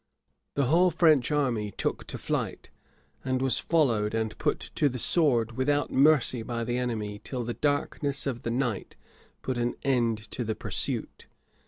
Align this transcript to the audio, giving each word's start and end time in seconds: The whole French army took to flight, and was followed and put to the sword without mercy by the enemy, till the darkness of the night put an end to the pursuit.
The 0.55 0.65
whole 0.65 0.89
French 0.89 1.29
army 1.31 1.69
took 1.69 2.07
to 2.07 2.17
flight, 2.17 2.71
and 3.23 3.39
was 3.39 3.59
followed 3.59 4.15
and 4.15 4.35
put 4.39 4.57
to 4.73 4.89
the 4.89 4.97
sword 4.97 5.51
without 5.51 5.91
mercy 5.91 6.41
by 6.41 6.63
the 6.63 6.79
enemy, 6.79 7.21
till 7.23 7.43
the 7.43 7.53
darkness 7.53 8.25
of 8.25 8.41
the 8.41 8.49
night 8.49 8.95
put 9.43 9.59
an 9.59 9.75
end 9.83 10.17
to 10.31 10.43
the 10.43 10.55
pursuit. 10.55 11.27